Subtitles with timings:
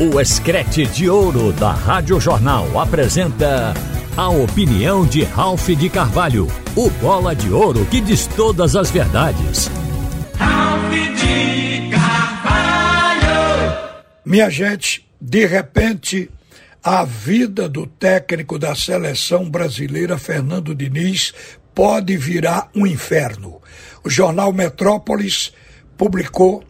[0.00, 3.74] O Escrete de Ouro da Rádio Jornal apresenta
[4.16, 9.68] a opinião de Ralph de Carvalho, o bola de ouro que diz todas as verdades.
[10.36, 13.76] Ralph de Carvalho!
[14.24, 16.30] Minha gente, de repente,
[16.80, 21.34] a vida do técnico da seleção brasileira, Fernando Diniz,
[21.74, 23.60] pode virar um inferno.
[24.04, 25.52] O jornal Metrópolis
[25.96, 26.62] publicou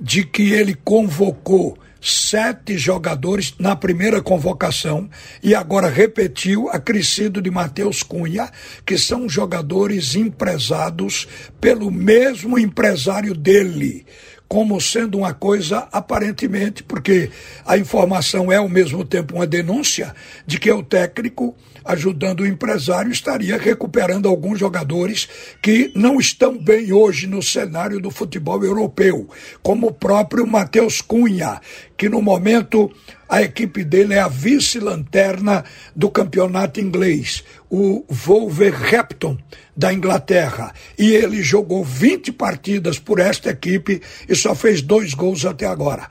[0.00, 5.08] de que ele convocou sete jogadores na primeira convocação
[5.42, 8.50] e agora repetiu acrescido de Matheus Cunha,
[8.84, 11.26] que são jogadores empresados
[11.60, 14.04] pelo mesmo empresário dele
[14.48, 17.30] como sendo uma coisa aparentemente, porque
[17.66, 20.14] a informação é ao mesmo tempo uma denúncia
[20.46, 25.28] de que o técnico, ajudando o empresário, estaria recuperando alguns jogadores
[25.62, 29.28] que não estão bem hoje no cenário do futebol europeu,
[29.62, 31.60] como o próprio Matheus Cunha,
[31.96, 32.92] que no momento
[33.34, 35.64] a equipe dele é a vice-lanterna
[35.96, 39.36] do campeonato inglês, o Wolverhampton
[39.76, 40.72] da Inglaterra.
[40.96, 46.08] E ele jogou 20 partidas por esta equipe e só fez dois gols até agora.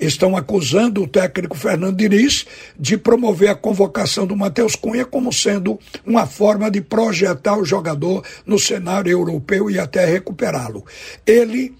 [0.00, 2.44] Estão acusando o técnico Fernando Diniz
[2.76, 8.24] de promover a convocação do Matheus Cunha como sendo uma forma de projetar o jogador
[8.44, 10.84] no cenário europeu e até recuperá-lo.
[11.24, 11.72] Ele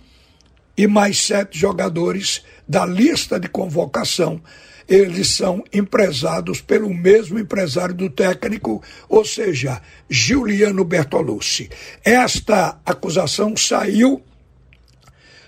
[0.77, 4.41] e mais sete jogadores da lista de convocação
[4.89, 11.71] eles são empresados pelo mesmo empresário do técnico, ou seja, Giuliano Bertolucci.
[12.05, 14.23] Esta acusação saiu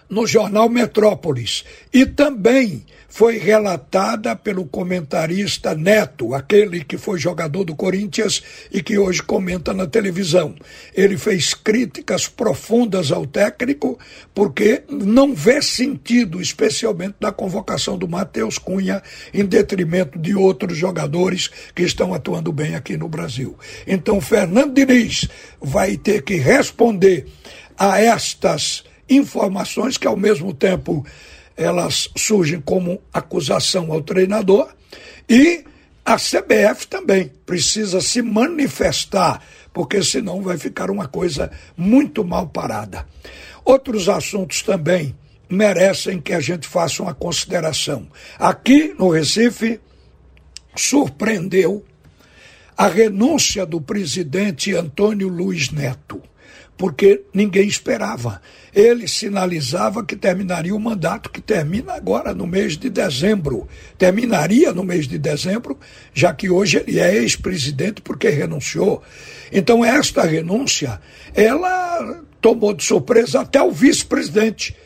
[0.08, 7.74] no jornal Metrópolis e também foi relatada pelo comentarista Neto, aquele que foi jogador do
[7.74, 10.54] Corinthians e que hoje comenta na televisão.
[10.94, 13.98] Ele fez críticas profundas ao técnico
[14.34, 21.48] porque não vê sentido, especialmente na convocação do Matheus Cunha, em detrimento de outros jogadores
[21.74, 23.56] que estão atuando bem aqui no Brasil.
[23.86, 25.26] Então, Fernando Diniz
[25.58, 27.26] vai ter que responder
[27.78, 31.04] a estas informações que, ao mesmo tempo,
[31.56, 34.68] elas surgem como acusação ao treinador
[35.28, 35.64] e
[36.04, 43.06] a CBF também precisa se manifestar, porque senão vai ficar uma coisa muito mal parada.
[43.64, 45.16] Outros assuntos também
[45.48, 48.06] merecem que a gente faça uma consideração.
[48.38, 49.80] Aqui no Recife,
[50.76, 51.84] surpreendeu
[52.76, 56.22] a renúncia do presidente Antônio Luiz Neto
[56.76, 58.40] porque ninguém esperava.
[58.74, 63.66] Ele sinalizava que terminaria o mandato, que termina agora no mês de dezembro.
[63.96, 65.78] Terminaria no mês de dezembro,
[66.12, 69.02] já que hoje ele é ex-presidente porque renunciou.
[69.50, 71.00] Então, esta renúncia,
[71.34, 74.76] ela tomou de surpresa até o vice-presidente,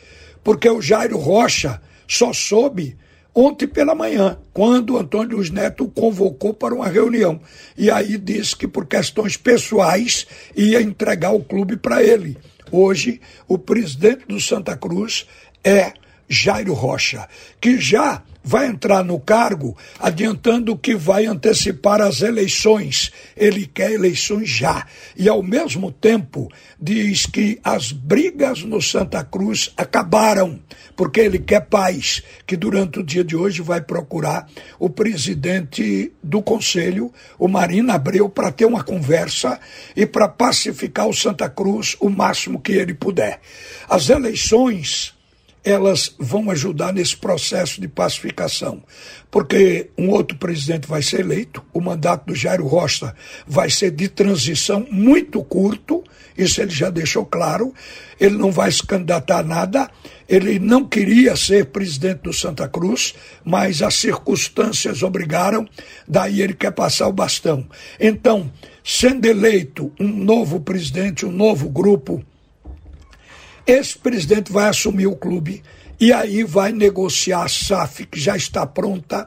[0.44, 2.96] porque o Jairo Rocha só soube
[3.34, 7.40] ontem pela manhã, quando Antônio Luiz Neto convocou para uma reunião.
[7.76, 10.26] E aí disse que por questões pessoais
[10.56, 12.36] ia entregar o clube para ele.
[12.70, 15.26] Hoje, o presidente do Santa Cruz
[15.64, 15.92] é
[16.28, 17.28] Jairo Rocha,
[17.60, 23.10] que já vai entrar no cargo adiantando que vai antecipar as eleições.
[23.36, 24.86] Ele quer eleições já.
[25.16, 30.60] E, ao mesmo tempo, diz que as brigas no Santa Cruz acabaram,
[30.96, 36.42] porque ele quer paz, que durante o dia de hoje vai procurar o presidente do
[36.42, 39.58] conselho, o Marina Abreu, para ter uma conversa
[39.94, 43.40] e para pacificar o Santa Cruz o máximo que ele puder.
[43.88, 45.14] As eleições
[45.64, 48.82] elas vão ajudar nesse processo de pacificação.
[49.30, 53.14] Porque um outro presidente vai ser eleito, o mandato do Jairo Rocha
[53.46, 56.02] vai ser de transição muito curto,
[56.36, 57.74] isso ele já deixou claro.
[58.18, 59.90] Ele não vai se candidatar a nada,
[60.28, 65.66] ele não queria ser presidente do Santa Cruz, mas as circunstâncias obrigaram,
[66.06, 67.66] daí ele quer passar o bastão.
[67.98, 68.50] Então,
[68.84, 72.22] sendo eleito um novo presidente, um novo grupo,
[73.70, 75.62] esse presidente vai assumir o clube
[76.00, 79.26] e aí vai negociar a SAF, que já está pronta.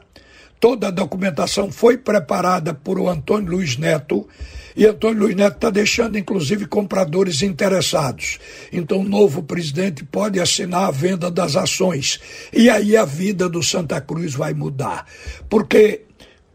[0.60, 4.28] Toda a documentação foi preparada por o Antônio Luiz Neto.
[4.76, 8.38] E Antônio Luiz Neto está deixando, inclusive, compradores interessados.
[8.72, 12.20] Então, o novo presidente pode assinar a venda das ações.
[12.52, 15.06] E aí a vida do Santa Cruz vai mudar.
[15.48, 16.02] Porque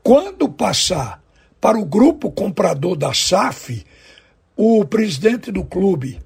[0.03, 1.23] quando passar
[1.61, 3.85] para o grupo comprador da SAF,
[4.55, 6.19] o presidente do clube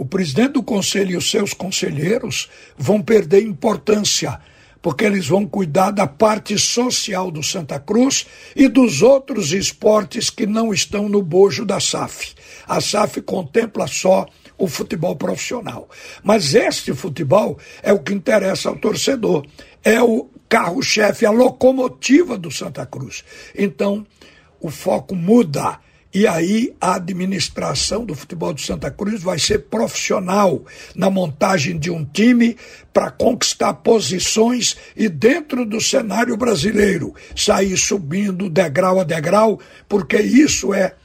[0.00, 4.40] o presidente do conselho e os seus conselheiros vão perder importância,
[4.80, 8.26] porque eles vão cuidar da parte social do Santa Cruz
[8.56, 12.32] e dos outros esportes que não estão no bojo da SAF.
[12.66, 14.26] A SAF contempla só
[14.56, 15.86] o futebol profissional.
[16.24, 19.46] Mas este futebol é o que interessa ao torcedor.
[19.84, 23.22] É o carro-chefe, a locomotiva do Santa Cruz.
[23.54, 24.06] Então,
[24.62, 25.78] o foco muda.
[26.12, 30.64] E aí a administração do futebol de Santa Cruz vai ser profissional
[30.94, 32.56] na montagem de um time
[32.92, 40.74] para conquistar posições e dentro do cenário brasileiro sair subindo degrau a degrau, porque isso
[40.74, 40.96] é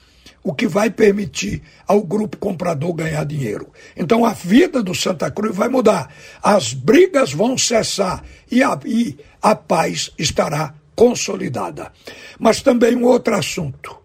[0.43, 3.71] o que vai permitir ao grupo comprador ganhar dinheiro.
[3.95, 6.11] Então a vida do Santa Cruz vai mudar,
[6.41, 11.91] as brigas vão cessar e a, e a paz estará consolidada.
[12.39, 14.04] Mas também um outro assunto.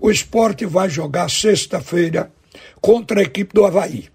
[0.00, 2.32] O esporte vai jogar sexta-feira
[2.80, 4.08] contra a equipe do Havaí.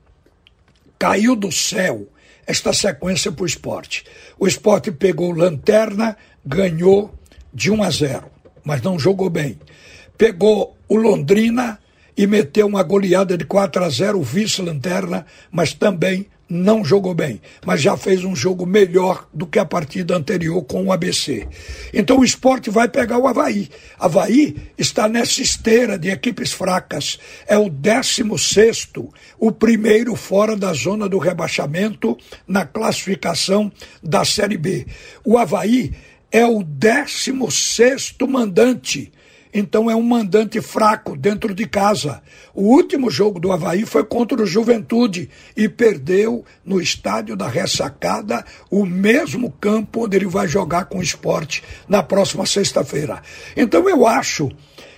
[0.97, 2.07] Caiu do céu
[2.47, 4.03] esta sequência para o esporte.
[4.39, 7.13] O esporte pegou lanterna, ganhou
[7.53, 8.25] de 1 a 0,
[8.63, 9.59] mas não jogou bem
[10.17, 11.79] pegou o Londrina
[12.17, 17.81] e meteu uma goleada de 4 a 0, vice-lanterna, mas também não jogou bem, mas
[17.81, 21.47] já fez um jogo melhor do que a partida anterior com o ABC.
[21.93, 23.69] Então o esporte vai pegar o Havaí.
[23.97, 27.19] Havaí está nessa esteira de equipes fracas.
[27.47, 28.89] É o 16,
[29.39, 33.71] o primeiro fora da zona do rebaixamento na classificação
[34.03, 34.85] da Série B.
[35.23, 35.93] O Havaí
[36.31, 39.11] é o 16 mandante
[39.57, 42.21] então é um mandante fraco dentro de casa.
[42.53, 48.43] O último jogo do Havaí foi contra o Juventude e perdeu no estádio da Ressacada,
[48.69, 53.21] o mesmo campo onde ele vai jogar com o esporte na próxima sexta-feira.
[53.55, 54.51] Então eu acho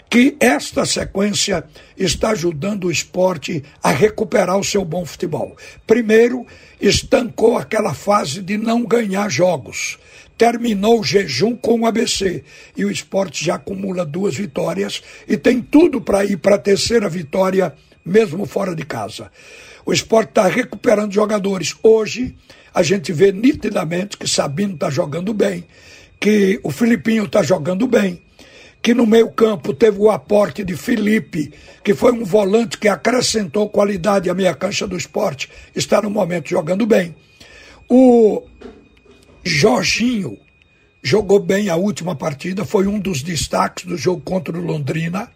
[0.10, 1.64] que esta sequência
[1.96, 5.56] está ajudando o esporte a recuperar o seu bom futebol.
[5.86, 6.48] Primeiro,
[6.82, 10.00] estancou aquela fase de não ganhar jogos
[10.38, 12.44] terminou o jejum com o ABC.
[12.76, 17.10] E o esporte já acumula duas vitórias e tem tudo para ir para a terceira
[17.10, 17.74] vitória,
[18.06, 19.32] mesmo fora de casa.
[19.86, 21.74] O esporte está recuperando jogadores.
[21.82, 22.36] Hoje,
[22.74, 25.66] a gente vê nitidamente que Sabino está jogando bem,
[26.20, 28.22] que o Filipinho está jogando bem,
[28.82, 31.52] que no meio-campo teve o aporte de Felipe,
[31.84, 36.50] que foi um volante que acrescentou qualidade à meia cancha do esporte, está no momento
[36.50, 37.16] jogando bem.
[37.90, 38.44] O
[39.48, 40.38] Jorginho
[41.02, 45.32] jogou bem a última partida, foi um dos destaques do jogo contra o Londrina.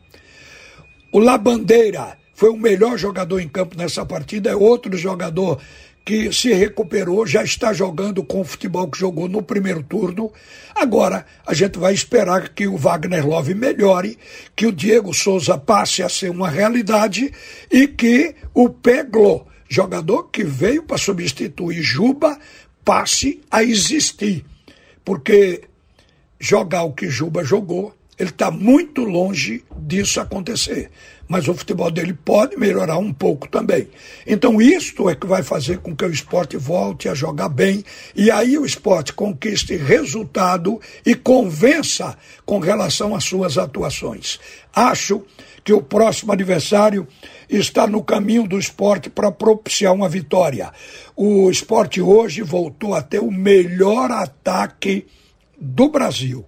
[1.11, 5.59] O Labandeira foi o melhor jogador em campo nessa partida, é outro jogador
[6.03, 10.31] que se recuperou, já está jogando com o futebol que jogou no primeiro turno.
[10.75, 14.17] Agora a gente vai esperar que o Wagner Love melhore,
[14.55, 17.31] que o Diego Souza passe a ser uma realidade
[17.71, 22.37] e que o Peglo, jogador que veio para substituir Juba,
[22.83, 24.45] passe a existir.
[25.03, 25.63] Porque
[26.39, 30.91] jogar o que Juba jogou, ele está muito longe disso acontecer.
[31.27, 33.87] Mas o futebol dele pode melhorar um pouco também.
[34.27, 37.83] Então, isto é que vai fazer com que o esporte volte a jogar bem.
[38.15, 42.15] E aí o esporte conquiste resultado e convença
[42.45, 44.39] com relação às suas atuações.
[44.71, 45.23] Acho
[45.63, 47.07] que o próximo adversário
[47.49, 50.71] está no caminho do esporte para propiciar uma vitória.
[51.15, 55.07] O esporte hoje voltou a ter o melhor ataque
[55.59, 56.45] do Brasil.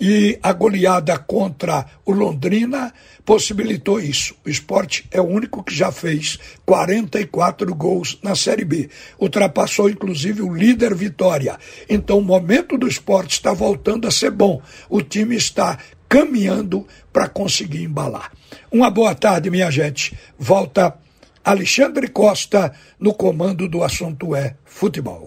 [0.00, 2.92] E a goleada contra o Londrina
[3.22, 4.34] possibilitou isso.
[4.46, 8.88] O esporte é o único que já fez 44 gols na Série B.
[9.18, 11.58] Ultrapassou, inclusive, o líder Vitória.
[11.88, 14.62] Então, o momento do esporte está voltando a ser bom.
[14.88, 15.78] O time está
[16.08, 18.32] caminhando para conseguir embalar.
[18.72, 20.16] Uma boa tarde, minha gente.
[20.38, 20.96] Volta
[21.44, 25.26] Alexandre Costa no comando do assunto é futebol.